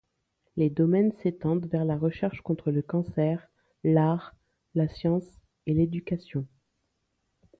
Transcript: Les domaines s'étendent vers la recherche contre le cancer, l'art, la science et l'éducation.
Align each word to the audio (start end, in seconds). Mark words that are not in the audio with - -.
Les 0.55 0.71
domaines 0.71 1.11
s'étendent 1.11 1.67
vers 1.67 1.85
la 1.85 1.95
recherche 1.95 2.41
contre 2.41 2.71
le 2.71 2.81
cancer, 2.81 3.47
l'art, 3.83 4.33
la 4.73 4.87
science 4.87 5.37
et 5.67 5.75
l'éducation. 5.75 6.47